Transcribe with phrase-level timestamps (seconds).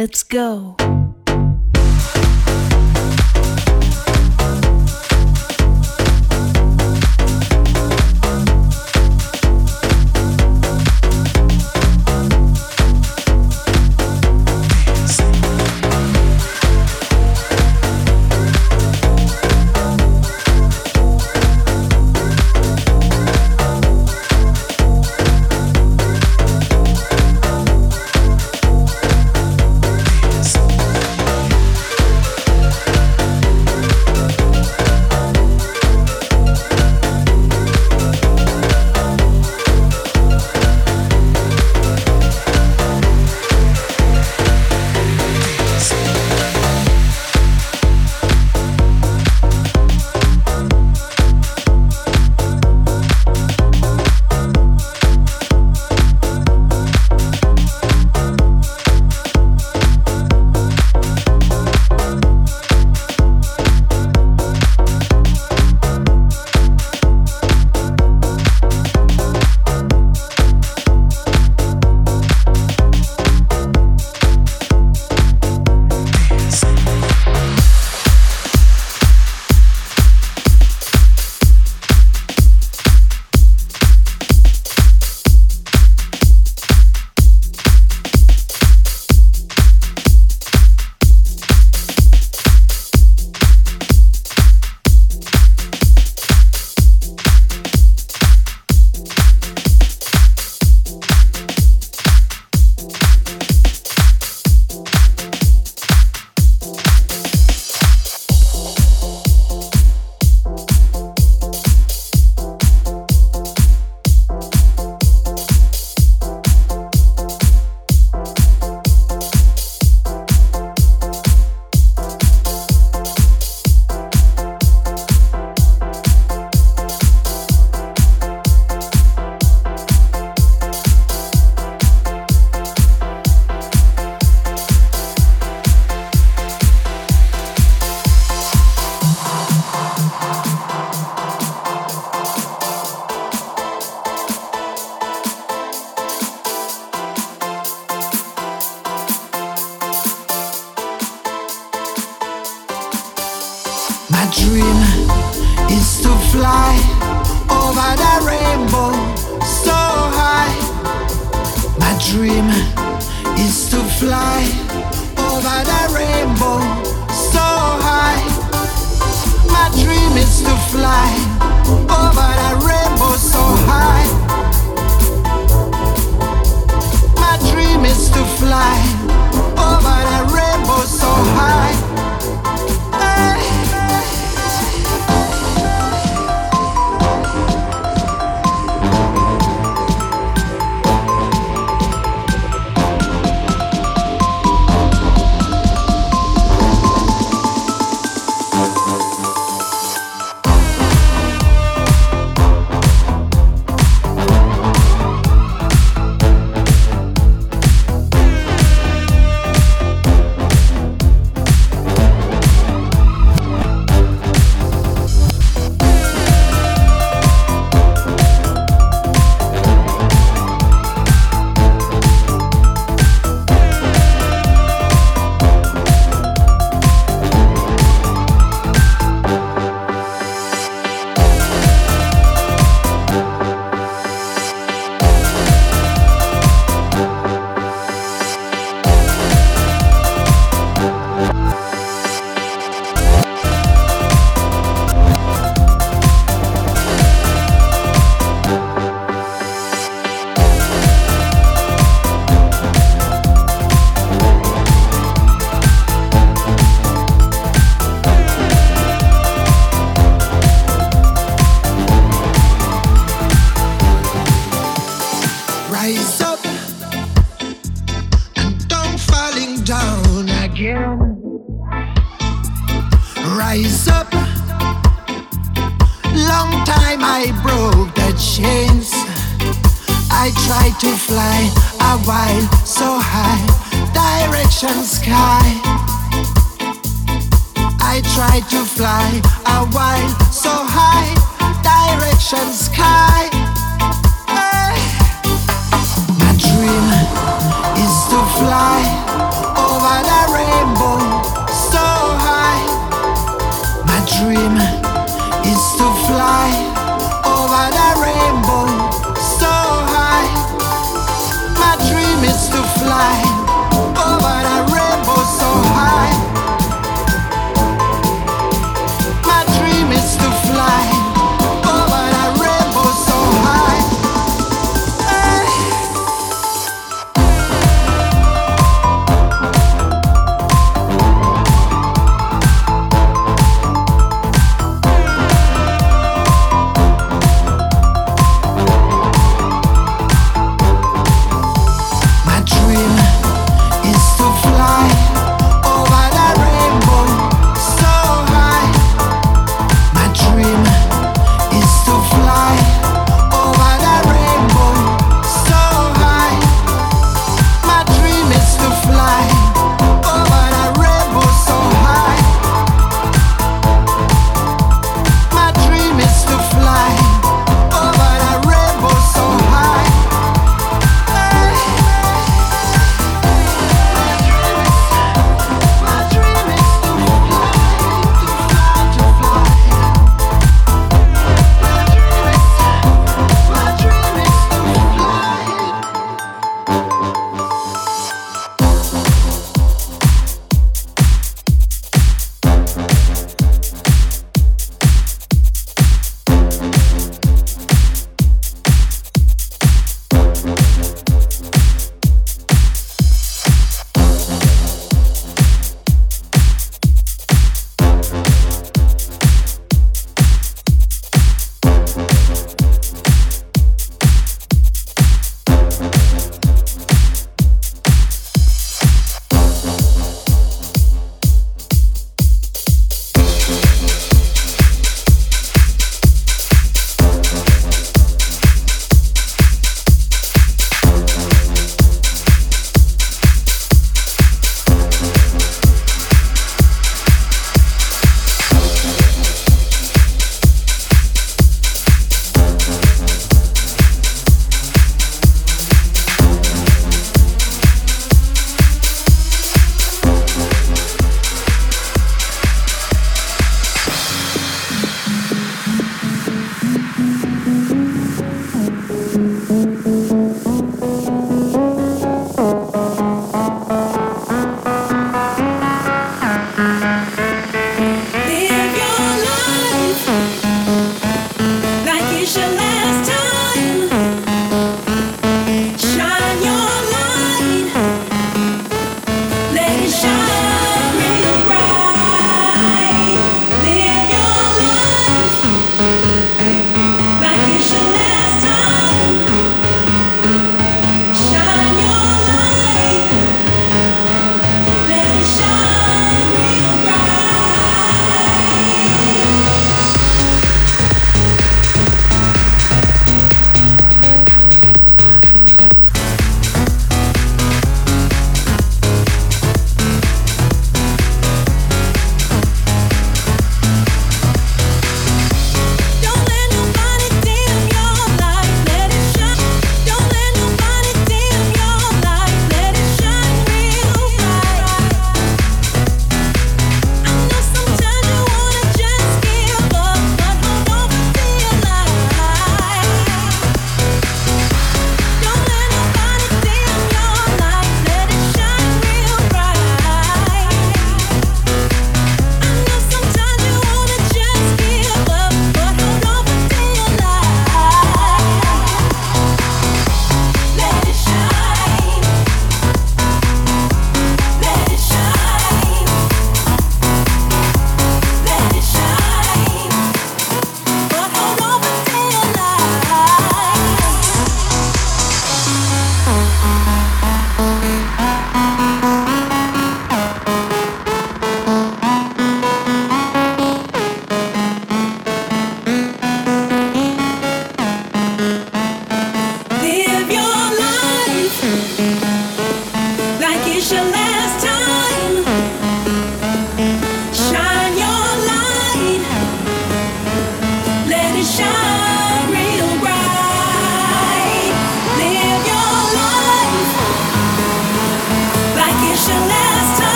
[0.00, 0.79] Let's go.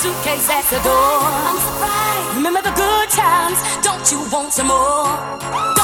[0.00, 1.20] suitcase at the door.
[1.46, 2.36] I'm surprised.
[2.36, 5.79] Remember the good times, don't you want some more?